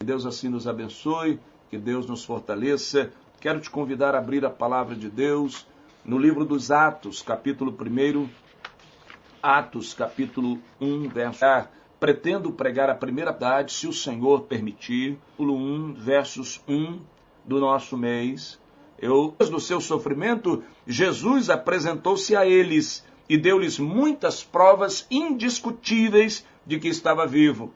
[0.00, 1.38] Que Deus assim nos abençoe,
[1.68, 3.12] que Deus nos fortaleça.
[3.38, 5.66] Quero te convidar a abrir a palavra de Deus
[6.02, 8.26] no livro dos Atos, capítulo 1.
[9.42, 11.68] Atos, capítulo 1, verso.
[12.00, 15.18] Pretendo pregar a primeira verdade, se o Senhor permitir.
[15.36, 16.98] Capítulo 1, versos 1
[17.44, 18.58] do nosso mês.
[18.98, 26.88] Eu, do seu sofrimento, Jesus apresentou-se a eles e deu-lhes muitas provas indiscutíveis de que
[26.88, 27.70] estava vivo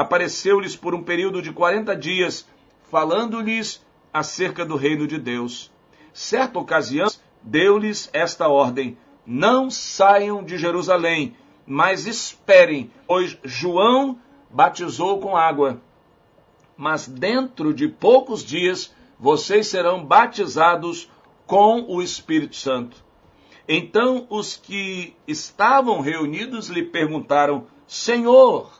[0.00, 2.46] apareceu-lhes por um período de 40 dias,
[2.90, 5.70] falando-lhes acerca do reino de Deus.
[6.10, 7.08] Certa ocasião,
[7.42, 8.96] deu-lhes esta ordem:
[9.26, 11.36] Não saiam de Jerusalém,
[11.66, 14.18] mas esperem, pois João
[14.50, 15.80] batizou com água.
[16.76, 21.10] Mas dentro de poucos dias vocês serão batizados
[21.46, 22.96] com o Espírito Santo.
[23.68, 28.79] Então os que estavam reunidos lhe perguntaram: Senhor,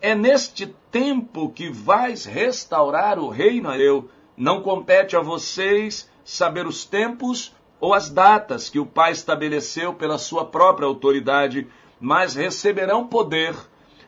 [0.00, 4.08] é neste tempo que vais restaurar o reino eu.
[4.36, 10.18] Não compete a vocês saber os tempos ou as datas que o Pai estabeleceu pela
[10.18, 11.66] sua própria autoridade,
[12.00, 13.54] mas receberão poder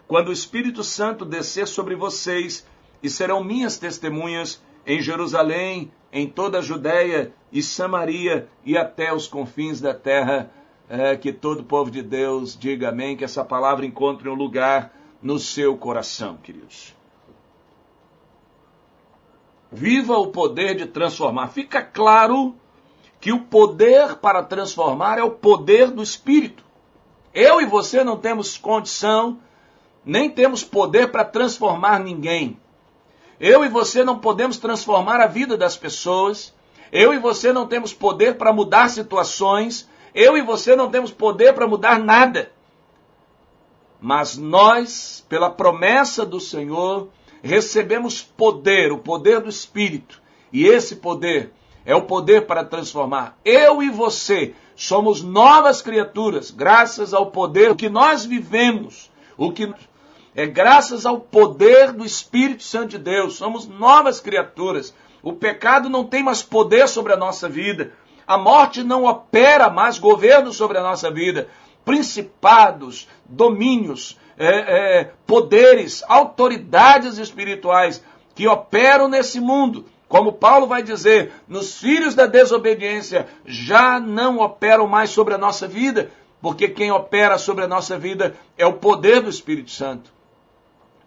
[0.07, 2.67] quando o Espírito Santo descer sobre vocês
[3.03, 9.27] e serão minhas testemunhas em Jerusalém, em toda a Judéia e Samaria e até os
[9.27, 10.51] confins da terra.
[10.89, 15.39] É, que todo povo de Deus diga amém, que essa palavra encontre um lugar no
[15.39, 16.95] seu coração, queridos.
[19.71, 21.49] Viva o poder de transformar.
[21.49, 22.55] Fica claro
[23.21, 26.65] que o poder para transformar é o poder do Espírito.
[27.33, 29.39] Eu e você não temos condição,
[30.05, 32.61] nem temos poder para transformar ninguém.
[33.41, 36.53] Eu e você não podemos transformar a vida das pessoas.
[36.91, 39.89] Eu e você não temos poder para mudar situações.
[40.15, 42.53] Eu e você não temos poder para mudar nada.
[44.03, 47.09] Mas nós, pela promessa do Senhor,
[47.41, 50.21] recebemos poder, o poder do Espírito.
[50.53, 51.53] E esse poder
[51.87, 53.39] é o poder para transformar.
[53.45, 59.73] Eu e você somos novas criaturas, graças ao poder que nós vivemos, o que
[60.35, 63.37] é graças ao poder do Espírito Santo de Deus.
[63.37, 64.93] Somos novas criaturas.
[65.23, 67.93] O pecado não tem mais poder sobre a nossa vida.
[68.27, 71.49] A morte não opera mais governo sobre a nossa vida
[71.85, 78.03] principados, domínios, é, é, poderes, autoridades espirituais
[78.35, 79.85] que operam nesse mundo.
[80.09, 85.67] Como Paulo vai dizer, nos filhos da desobediência já não operam mais sobre a nossa
[85.67, 86.11] vida,
[86.41, 90.13] porque quem opera sobre a nossa vida é o poder do Espírito Santo.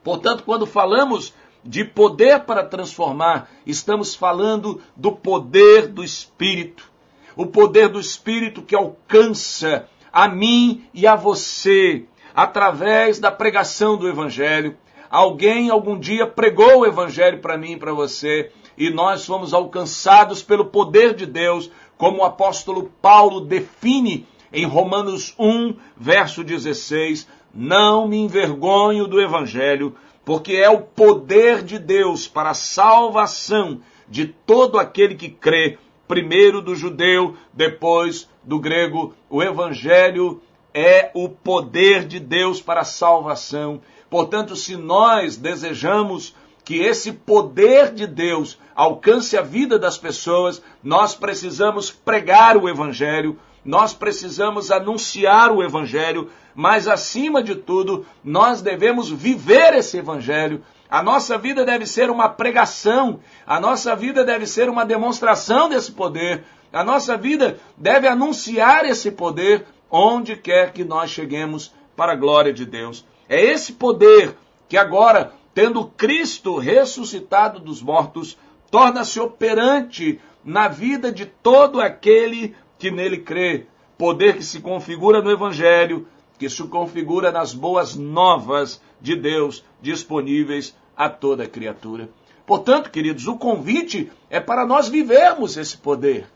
[0.04, 1.34] Portanto, quando falamos
[1.64, 6.92] de poder para transformar, estamos falando do poder do Espírito.
[7.36, 14.08] O poder do Espírito que alcança a mim e a você, através da pregação do
[14.08, 14.78] Evangelho.
[15.10, 20.42] Alguém algum dia pregou o Evangelho para mim e para você, e nós fomos alcançados
[20.42, 28.08] pelo poder de Deus, como o apóstolo Paulo define em Romanos 1, verso 16: Não
[28.08, 34.80] me envergonho do Evangelho, porque é o poder de Deus para a salvação de todo
[34.80, 35.78] aquele que crê,
[36.08, 39.14] primeiro do judeu, depois do grego.
[39.30, 40.42] O evangelho
[40.74, 43.82] é o poder de Deus para a salvação.
[44.10, 51.14] Portanto, se nós desejamos que esse poder de Deus alcance a vida das pessoas, nós
[51.14, 59.10] precisamos pregar o Evangelho, nós precisamos anunciar o Evangelho, mas acima de tudo, nós devemos
[59.10, 64.70] viver esse Evangelho, a nossa vida deve ser uma pregação, a nossa vida deve ser
[64.70, 71.10] uma demonstração desse poder, a nossa vida deve anunciar esse poder onde quer que nós
[71.10, 73.06] cheguemos para a glória de Deus.
[73.30, 74.36] É esse poder
[74.68, 78.38] que agora, tendo Cristo ressuscitado dos mortos,
[78.70, 83.66] torna-se operante na vida de todo aquele que nele crê.
[83.98, 86.08] Poder que se configura no Evangelho,
[86.38, 92.10] que se configura nas boas novas de Deus disponíveis a toda criatura.
[92.46, 96.28] Portanto, queridos, o convite é para nós vivermos esse poder.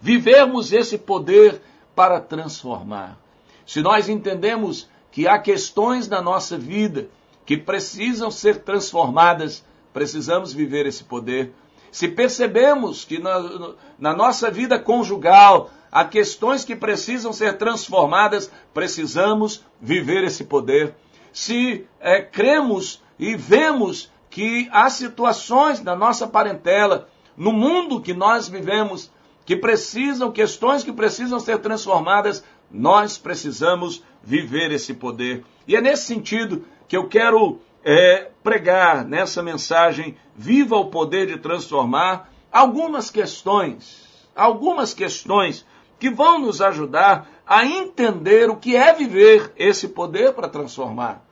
[0.00, 1.60] Vivermos esse poder
[1.94, 3.18] para transformar.
[3.66, 7.08] Se nós entendemos que há questões na nossa vida
[7.46, 11.52] que precisam ser transformadas, precisamos viver esse poder.
[11.90, 19.62] Se percebemos que na, na nossa vida conjugal há questões que precisam ser transformadas, precisamos
[19.80, 20.94] viver esse poder.
[21.34, 28.48] Se é, cremos e vemos que há situações na nossa parentela, no mundo que nós
[28.48, 29.10] vivemos,
[29.44, 35.44] que precisam, questões que precisam ser transformadas, nós precisamos viver esse poder.
[35.66, 41.38] E é nesse sentido que eu quero é, pregar nessa mensagem, viva o poder de
[41.38, 45.66] transformar, algumas questões, algumas questões
[45.98, 51.23] que vão nos ajudar a entender o que é viver esse poder para transformar.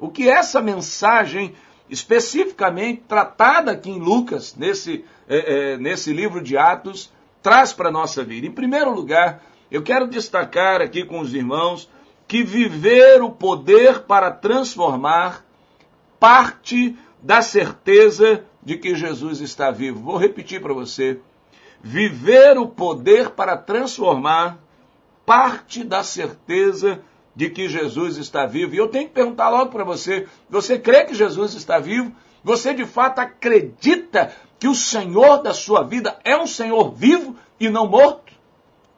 [0.00, 1.54] O que essa mensagem,
[1.88, 7.12] especificamente tratada aqui em Lucas, nesse, é, é, nesse livro de Atos,
[7.42, 8.46] traz para a nossa vida.
[8.46, 11.88] Em primeiro lugar, eu quero destacar aqui com os irmãos
[12.26, 15.44] que viver o poder para transformar
[16.18, 20.00] parte da certeza de que Jesus está vivo.
[20.00, 21.20] Vou repetir para você.
[21.82, 24.58] Viver o poder para transformar
[25.26, 27.02] parte da certeza
[27.40, 28.74] de que Jesus está vivo.
[28.74, 32.14] E eu tenho que perguntar logo para você: você crê que Jesus está vivo?
[32.44, 37.70] Você de fato acredita que o Senhor da sua vida é um Senhor vivo e
[37.70, 38.30] não morto?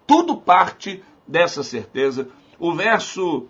[0.09, 2.31] Tudo parte dessa certeza.
[2.59, 3.47] O verso,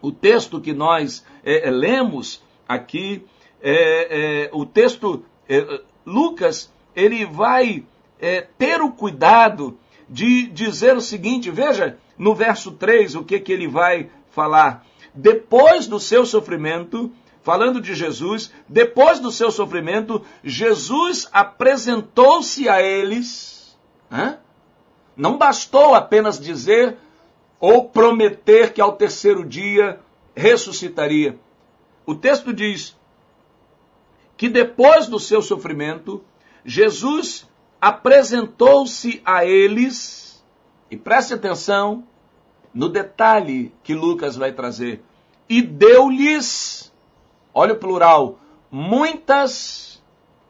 [0.00, 3.26] o texto que nós é, lemos aqui,
[3.60, 7.84] é, é, o texto, é, Lucas, ele vai
[8.18, 9.78] é, ter o cuidado
[10.08, 14.86] de dizer o seguinte, veja no verso 3 o que, que ele vai falar.
[15.14, 17.10] Depois do seu sofrimento,
[17.42, 23.76] falando de Jesus, depois do seu sofrimento, Jesus apresentou-se a eles.
[25.16, 26.96] Não bastou apenas dizer
[27.60, 29.98] ou prometer que ao terceiro dia
[30.34, 31.38] ressuscitaria.
[32.06, 32.96] O texto diz
[34.36, 36.22] que depois do seu sofrimento,
[36.64, 37.48] Jesus
[37.80, 40.44] apresentou-se a eles,
[40.90, 42.04] e preste atenção
[42.72, 45.02] no detalhe que Lucas vai trazer,
[45.48, 46.92] e deu-lhes,
[47.54, 48.38] olha o plural,
[48.70, 50.02] muitas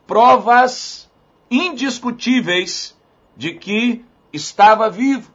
[0.06, 1.10] provas
[1.50, 2.96] indiscutíveis
[3.36, 5.32] de que estava vivo.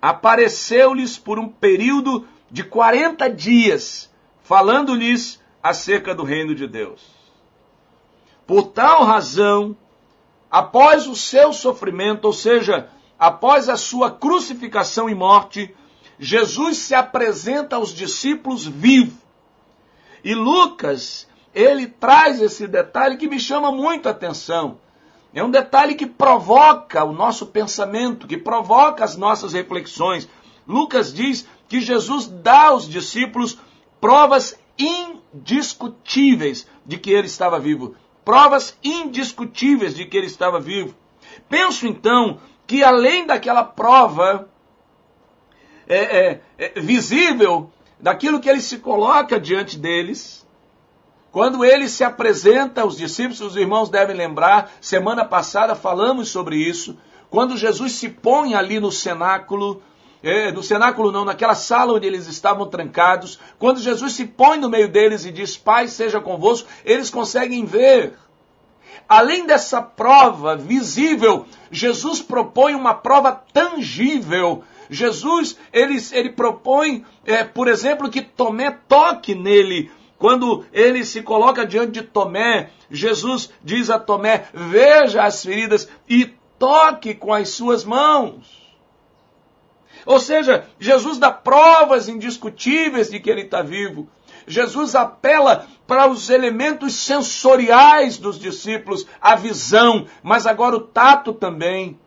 [0.00, 4.10] Apareceu-lhes por um período de 40 dias
[4.42, 7.02] falando-lhes acerca do reino de Deus.
[8.46, 9.76] Por tal razão,
[10.50, 15.74] após o seu sofrimento, ou seja, após a sua crucificação e morte,
[16.18, 19.16] Jesus se apresenta aos discípulos vivo.
[20.24, 24.78] E Lucas, ele traz esse detalhe que me chama muito a atenção.
[25.32, 30.28] É um detalhe que provoca o nosso pensamento, que provoca as nossas reflexões.
[30.66, 33.58] Lucas diz que Jesus dá aos discípulos
[34.00, 37.94] provas indiscutíveis de que ele estava vivo.
[38.28, 40.94] Provas indiscutíveis de que ele estava vivo.
[41.48, 44.50] Penso então que além daquela prova
[45.86, 50.46] é, é, é, visível daquilo que ele se coloca diante deles,
[51.32, 56.98] quando ele se apresenta aos discípulos, os irmãos devem lembrar, semana passada falamos sobre isso,
[57.30, 59.82] quando Jesus se põe ali no cenáculo,
[60.22, 64.68] é, no cenáculo não, naquela sala onde eles estavam trancados, quando Jesus se põe no
[64.68, 68.14] meio deles e diz, Pai, seja convosco, eles conseguem ver.
[69.08, 74.64] Além dessa prova visível, Jesus propõe uma prova tangível.
[74.90, 79.90] Jesus, ele, ele propõe, é, por exemplo, que Tomé toque nele.
[80.18, 86.34] Quando ele se coloca diante de Tomé, Jesus diz a Tomé: Veja as feridas e
[86.58, 88.67] toque com as suas mãos.
[90.06, 94.08] Ou seja, Jesus dá provas indiscutíveis de que ele está vivo.
[94.46, 101.98] Jesus apela para os elementos sensoriais dos discípulos, a visão, mas agora o tato também.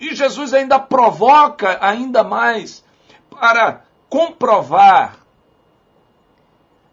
[0.00, 2.84] E Jesus ainda provoca ainda mais
[3.30, 5.20] para comprovar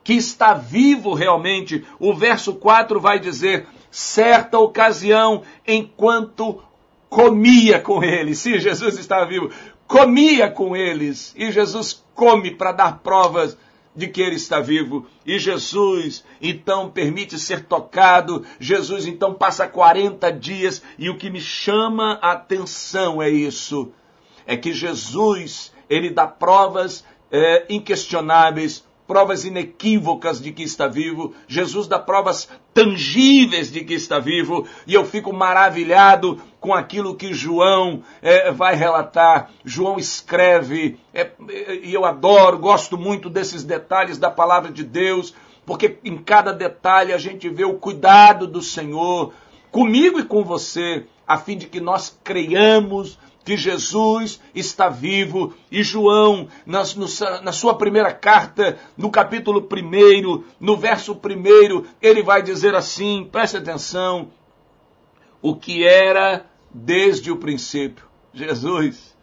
[0.03, 1.85] que está vivo realmente.
[1.99, 6.63] O verso 4 vai dizer: certa ocasião, enquanto
[7.09, 8.35] comia com ele.
[8.35, 9.51] Sim, Jesus estava vivo
[9.87, 11.33] comia com eles.
[11.35, 13.57] E Jesus come para dar provas
[13.95, 15.07] de que ele está vivo.
[15.25, 18.45] E Jesus então permite ser tocado.
[18.59, 20.83] Jesus então passa 40 dias.
[20.99, 23.91] E o que me chama a atenção é isso:
[24.45, 31.87] é que Jesus ele dá provas é, inquestionáveis provas inequívocas de que está vivo, Jesus
[31.87, 38.03] dá provas tangíveis de que está vivo, e eu fico maravilhado com aquilo que João
[38.21, 39.49] é, vai relatar.
[39.63, 41.31] João escreve, é,
[41.81, 45.33] e eu adoro, gosto muito desses detalhes da palavra de Deus,
[45.65, 49.33] porque em cada detalhe a gente vê o cuidado do Senhor
[49.77, 55.53] comigo e com você, a fim de que nós creiamos que Jesus está vivo.
[55.71, 56.81] E João, na,
[57.43, 63.57] na sua primeira carta, no capítulo 1, no verso 1, ele vai dizer assim: preste
[63.57, 64.29] atenção,
[65.43, 68.03] o que era desde o princípio.
[68.33, 69.15] Jesus.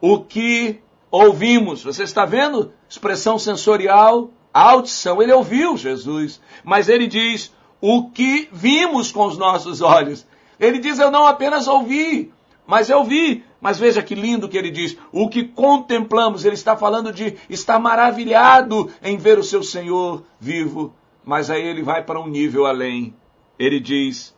[0.00, 0.78] O que
[1.10, 2.72] ouvimos, você está vendo?
[2.88, 9.80] Expressão sensorial, audição, ele ouviu Jesus, mas ele diz o que vimos com os nossos
[9.80, 10.26] olhos.
[10.58, 12.32] Ele diz: Eu não apenas ouvi,
[12.66, 13.44] mas eu vi.
[13.60, 17.78] Mas veja que lindo que ele diz: o que contemplamos, ele está falando de estar
[17.78, 20.94] maravilhado em ver o seu Senhor vivo.
[21.24, 23.14] Mas aí ele vai para um nível além.
[23.58, 24.34] Ele diz: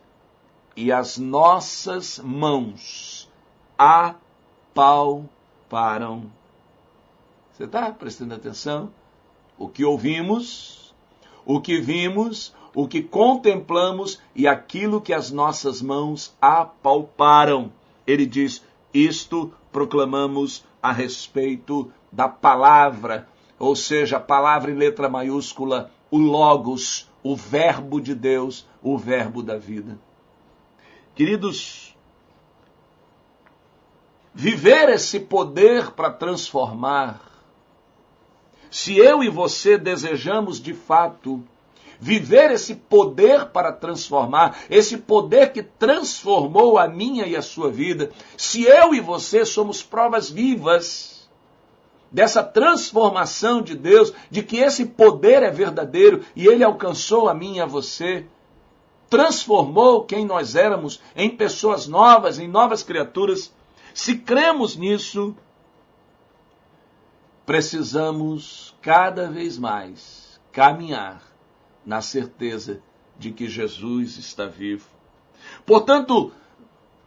[0.75, 3.29] e as nossas mãos
[3.77, 5.29] apalparam.
[7.51, 8.91] Você está prestando atenção?
[9.57, 10.95] O que ouvimos,
[11.45, 17.71] o que vimos, o que contemplamos e aquilo que as nossas mãos apalparam.
[18.05, 18.63] Ele diz:
[18.93, 23.27] Isto proclamamos a respeito da palavra,
[23.59, 29.43] ou seja, a palavra em letra maiúscula, o Logos, o Verbo de Deus, o Verbo
[29.43, 29.97] da vida.
[31.13, 31.95] Queridos,
[34.33, 37.21] viver esse poder para transformar,
[38.69, 41.43] se eu e você desejamos de fato
[42.01, 48.09] viver esse poder para transformar, esse poder que transformou a minha e a sua vida,
[48.35, 51.29] se eu e você somos provas vivas
[52.11, 57.57] dessa transformação de Deus, de que esse poder é verdadeiro e ele alcançou a mim
[57.57, 58.25] e a você,
[59.07, 63.53] transformou quem nós éramos em pessoas novas, em novas criaturas.
[63.93, 65.35] Se cremos nisso,
[67.45, 71.30] precisamos cada vez mais caminhar
[71.85, 72.81] na certeza
[73.17, 74.87] de que Jesus está vivo.
[75.65, 76.31] Portanto,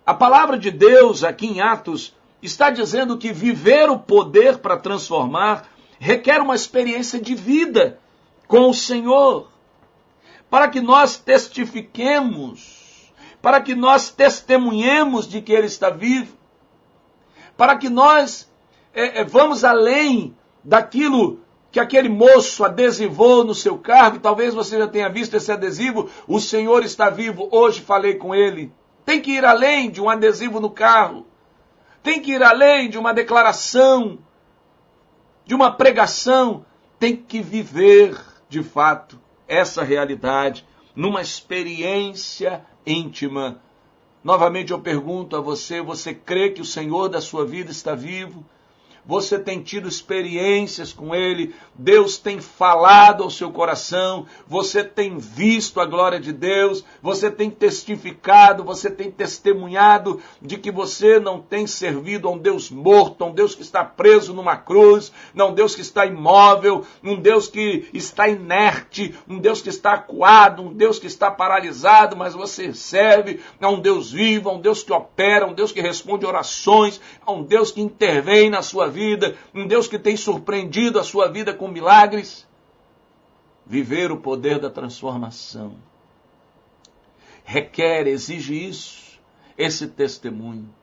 [0.04, 5.68] a palavra de Deus aqui em Atos está dizendo que viver o poder para transformar
[5.98, 7.98] requer uma experiência de vida
[8.46, 9.48] com o Senhor,
[10.50, 16.36] para que nós testifiquemos, para que nós testemunhemos de que Ele está vivo,
[17.56, 18.50] para que nós
[18.92, 21.40] é, é, vamos além daquilo
[21.74, 26.08] que aquele moço adesivou no seu carro, e talvez você já tenha visto esse adesivo,
[26.28, 28.72] o Senhor está vivo, hoje falei com ele.
[29.04, 31.26] Tem que ir além de um adesivo no carro.
[32.00, 34.20] Tem que ir além de uma declaração,
[35.44, 36.64] de uma pregação.
[36.96, 38.16] Tem que viver,
[38.48, 40.64] de fato, essa realidade
[40.94, 43.60] numa experiência íntima.
[44.22, 48.44] Novamente eu pergunto a você: você crê que o Senhor da sua vida está vivo?
[49.06, 55.80] Você tem tido experiências com Ele, Deus tem falado ao seu coração, você tem visto
[55.80, 61.66] a glória de Deus, você tem testificado, você tem testemunhado de que você não tem
[61.66, 65.54] servido a um Deus morto, a um Deus que está preso numa cruz, não um
[65.54, 70.72] Deus que está imóvel, um Deus que está inerte, um Deus que está acuado, um
[70.72, 74.92] Deus que está paralisado, mas você serve a um Deus vivo, a um Deus que
[74.92, 79.36] opera, a um Deus que responde orações, a um Deus que intervém na sua vida,
[79.54, 82.46] um Deus que tem surpreendido a sua vida com milagres.
[83.66, 85.76] Viver o poder da transformação
[87.44, 89.20] requer, exige isso,
[89.56, 90.74] esse testemunho,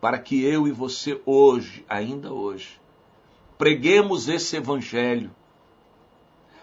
[0.00, 2.80] para que eu e você hoje, ainda hoje,
[3.58, 5.30] preguemos esse evangelho.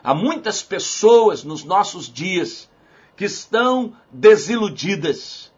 [0.03, 2.69] Há muitas pessoas nos nossos dias
[3.15, 5.53] que estão desiludidas,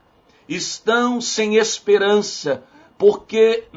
[0.47, 2.63] estão sem esperança,
[2.97, 3.67] porque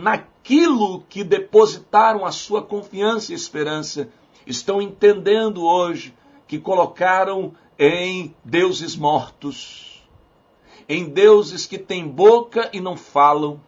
[0.44, 4.10] naquilo que depositaram a sua confiança e esperança,
[4.46, 6.14] estão entendendo hoje
[6.46, 10.06] que colocaram em deuses mortos,
[10.86, 13.58] em deuses que têm boca e não falam,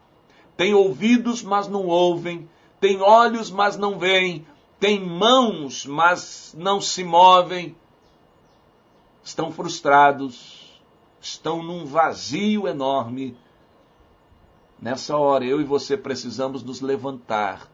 [0.55, 2.47] têm ouvidos, mas não ouvem,
[2.79, 4.47] têm olhos, mas não veem,
[4.79, 7.75] têm mãos, mas não se movem,
[9.25, 10.79] estão frustrados,
[11.23, 13.35] estão num vazio enorme
[14.81, 17.71] Nessa hora, eu e você precisamos nos levantar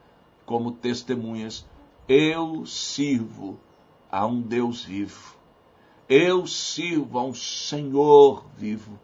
[0.47, 1.65] como testemunhas.
[2.09, 3.59] Eu sirvo
[4.11, 5.35] a um Deus vivo.
[6.09, 8.99] Eu sirvo a um Senhor vivo.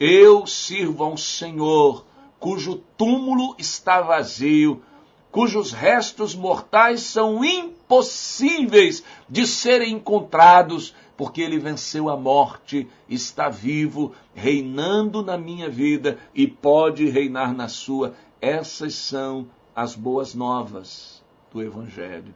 [0.00, 2.04] Eu sirvo a um Senhor
[2.44, 4.82] cujo túmulo está vazio,
[5.30, 14.12] cujos restos mortais são impossíveis de serem encontrados, porque ele venceu a morte, está vivo,
[14.34, 18.14] reinando na minha vida e pode reinar na sua.
[18.40, 22.34] Essas são as boas novas do Evangelho.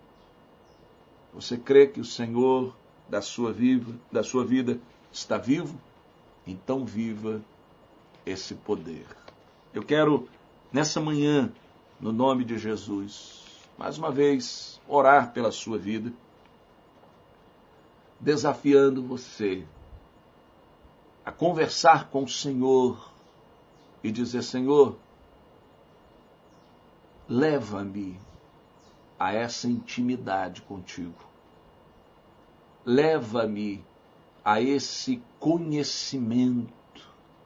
[1.35, 2.75] Você crê que o Senhor
[3.09, 4.81] da sua, viva, da sua vida
[5.13, 5.79] está vivo?
[6.47, 7.43] Então viva
[8.25, 9.07] esse poder.
[9.75, 10.29] Eu quero,
[10.73, 11.53] nessa manhã,
[12.01, 13.45] no nome de Jesus,
[13.77, 16.13] mais uma vez, orar pela sua vida
[18.21, 19.65] desafiando você
[21.25, 23.11] a conversar com o Senhor
[24.03, 24.97] e dizer: Senhor,
[27.29, 28.19] leva-me
[29.19, 31.27] a essa intimidade contigo.
[32.85, 33.85] leva-me
[34.43, 36.73] a esse conhecimento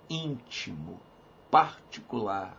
[0.09, 1.01] íntimo,
[1.51, 2.57] particular.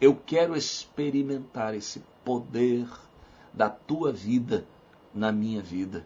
[0.00, 2.88] Eu quero experimentar esse poder
[3.52, 4.66] da tua vida
[5.14, 6.04] na minha vida,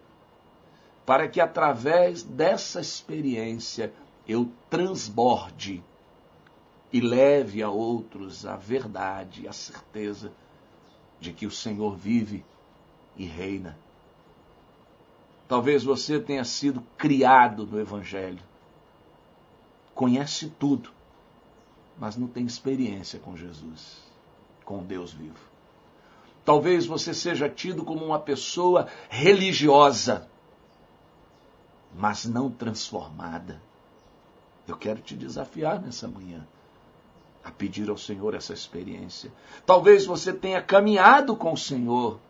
[1.11, 3.93] para que através dessa experiência
[4.29, 5.83] eu transborde
[6.93, 10.31] e leve a outros a verdade, a certeza
[11.19, 12.45] de que o Senhor vive
[13.17, 13.77] e reina.
[15.49, 18.39] Talvez você tenha sido criado no Evangelho,
[19.93, 20.93] conhece tudo,
[21.99, 23.99] mas não tem experiência com Jesus,
[24.65, 25.41] com Deus vivo.
[26.45, 30.31] Talvez você seja tido como uma pessoa religiosa,
[31.95, 33.61] mas não transformada.
[34.67, 36.47] Eu quero te desafiar nessa manhã
[37.43, 39.33] a pedir ao Senhor essa experiência.
[39.67, 42.21] Talvez você tenha caminhado com o Senhor,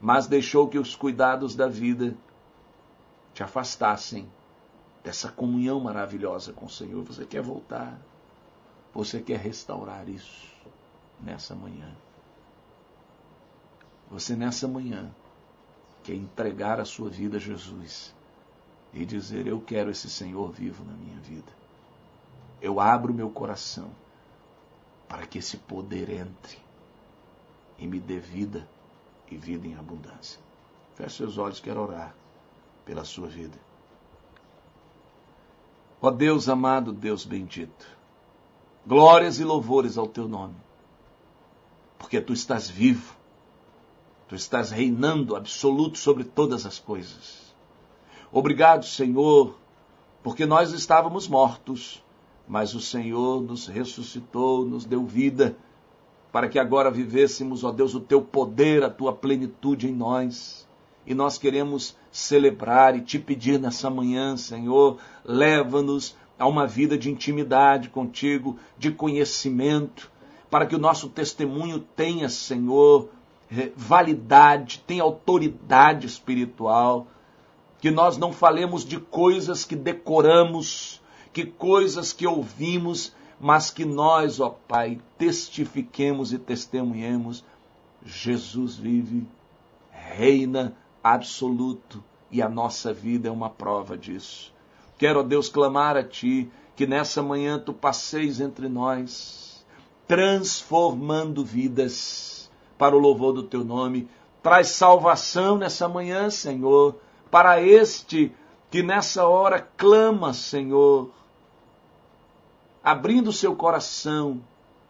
[0.00, 2.16] mas deixou que os cuidados da vida
[3.32, 4.28] te afastassem
[5.02, 7.02] dessa comunhão maravilhosa com o Senhor.
[7.04, 7.98] Você quer voltar?
[8.92, 10.48] Você quer restaurar isso
[11.20, 11.94] nessa manhã?
[14.10, 15.10] Você nessa manhã
[16.02, 18.12] quer entregar a sua vida a Jesus
[18.92, 21.52] e dizer: Eu quero esse Senhor vivo na minha vida.
[22.60, 23.90] Eu abro meu coração
[25.08, 26.58] para que esse poder entre
[27.78, 28.68] e me dê vida
[29.30, 30.38] e vida em abundância.
[30.94, 32.14] Feche seus olhos, quero orar
[32.84, 33.58] pela sua vida.
[36.02, 37.86] Ó Deus amado, Deus bendito,
[38.86, 40.56] glórias e louvores ao teu nome,
[41.98, 43.20] porque tu estás vivo
[44.30, 47.49] Tu estás reinando absoluto sobre todas as coisas.
[48.32, 49.58] Obrigado, Senhor,
[50.22, 52.00] porque nós estávamos mortos,
[52.46, 55.56] mas o Senhor nos ressuscitou, nos deu vida,
[56.30, 60.64] para que agora vivêssemos, ó Deus, o teu poder, a tua plenitude em nós.
[61.04, 67.10] E nós queremos celebrar e te pedir nessa manhã, Senhor, leva-nos a uma vida de
[67.10, 70.08] intimidade contigo, de conhecimento,
[70.48, 73.08] para que o nosso testemunho tenha, Senhor,
[73.74, 77.08] validade, tem autoridade espiritual,
[77.80, 81.00] que nós não falemos de coisas que decoramos,
[81.32, 87.42] que coisas que ouvimos, mas que nós, ó Pai, testifiquemos e testemunhemos.
[88.04, 89.26] Jesus vive,
[89.90, 94.52] reina absoluto e a nossa vida é uma prova disso.
[94.98, 99.64] Quero, ó Deus, clamar a Ti que nessa manhã Tu passeis entre nós,
[100.06, 104.08] transformando vidas para o louvor do teu nome.
[104.42, 106.96] Traz salvação nessa manhã, Senhor,
[107.30, 108.32] para este
[108.70, 111.10] que nessa hora clama, Senhor,
[112.82, 114.40] abrindo seu coração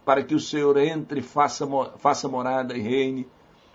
[0.05, 1.66] para que o Senhor entre, faça,
[1.98, 3.29] faça morada e reine.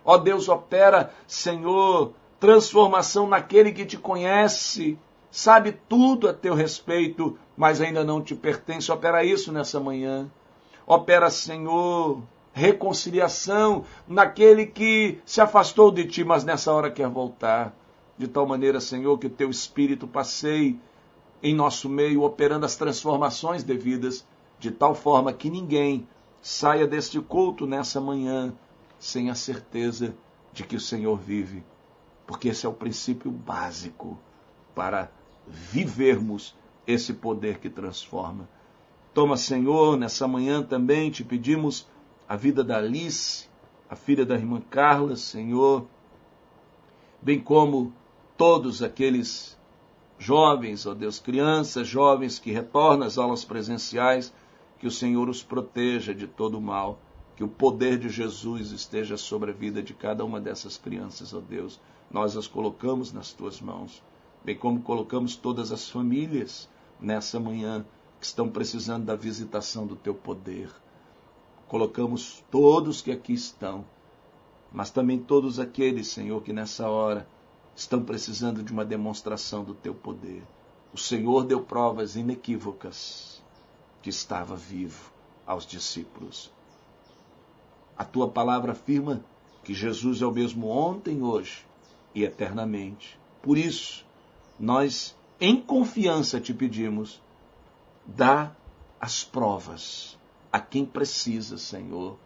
[0.03, 4.97] Ó Deus, opera, Senhor, transformação naquele que te conhece,
[5.31, 8.91] sabe tudo a teu respeito, mas ainda não te pertence.
[8.91, 10.29] Opera isso nessa manhã.
[10.85, 12.21] Opera, Senhor,
[12.53, 17.73] reconciliação naquele que se afastou de ti, mas nessa hora quer voltar.
[18.17, 20.79] De tal maneira, Senhor, que o teu espírito passeie
[21.43, 24.25] em nosso meio, operando as transformações devidas,
[24.57, 26.07] de tal forma que ninguém
[26.41, 28.53] saia deste culto nessa manhã
[28.97, 30.15] sem a certeza
[30.53, 31.63] de que o Senhor vive,
[32.25, 34.17] porque esse é o princípio básico
[34.73, 35.11] para
[35.45, 36.55] vivermos
[36.87, 38.47] esse poder que transforma.
[39.13, 41.87] Toma, Senhor, nessa manhã também te pedimos
[42.27, 43.47] a vida da Alice,
[43.89, 45.85] a filha da irmã Carla, Senhor,
[47.21, 47.93] bem como
[48.37, 49.57] todos aqueles
[50.17, 54.33] jovens, ó Deus, crianças, jovens que retornam às aulas presenciais,
[54.79, 56.99] que o Senhor os proteja de todo o mal,
[57.35, 61.39] que o poder de Jesus esteja sobre a vida de cada uma dessas crianças, ó
[61.39, 61.79] Deus.
[62.09, 64.01] Nós as colocamos nas tuas mãos,
[64.43, 66.69] bem como colocamos todas as famílias
[66.99, 67.85] nessa manhã
[68.19, 70.69] que estão precisando da visitação do teu poder
[71.67, 73.85] colocamos todos que aqui estão,
[74.71, 77.27] mas também todos aqueles, Senhor, que nessa hora
[77.75, 80.43] estão precisando de uma demonstração do teu poder.
[80.93, 83.43] O Senhor deu provas inequívocas
[84.01, 85.11] que estava vivo
[85.45, 86.51] aos discípulos.
[87.97, 89.23] A tua palavra afirma
[89.63, 91.65] que Jesus é o mesmo ontem, hoje
[92.13, 93.19] e eternamente.
[93.41, 94.05] Por isso,
[94.59, 97.21] nós, em confiança, te pedimos,
[98.05, 98.55] dá
[98.99, 100.17] as provas
[100.51, 102.17] a quem precisa, Senhor.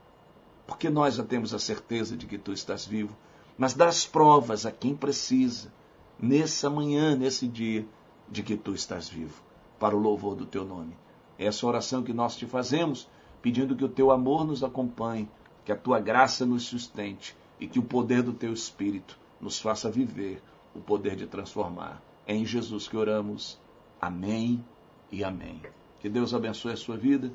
[0.67, 3.17] Porque nós já temos a certeza de que tu estás vivo,
[3.59, 5.69] mas das provas a quem precisa,
[6.17, 7.85] nessa manhã, nesse dia,
[8.29, 9.43] de que tu estás vivo,
[9.77, 10.95] para o louvor do teu nome.
[11.37, 13.09] Essa oração que nós te fazemos,
[13.41, 15.29] pedindo que o teu amor nos acompanhe,
[15.65, 19.91] que a tua graça nos sustente e que o poder do teu Espírito nos faça
[19.91, 20.41] viver
[20.73, 22.01] o poder de transformar.
[22.25, 23.59] É em Jesus que oramos.
[23.99, 24.63] Amém
[25.11, 25.61] e amém.
[25.99, 27.29] Que Deus abençoe a sua vida,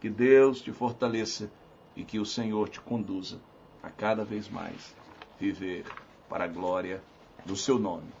[0.00, 1.48] que Deus te fortaleça
[1.94, 3.38] e que o Senhor te conduza
[3.80, 4.98] a cada vez mais
[5.40, 5.84] viver
[6.28, 7.02] para a glória
[7.46, 8.12] do seu nome.